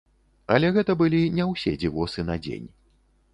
[0.53, 2.67] Але гэта былі не ўсе дзівосы на дзень.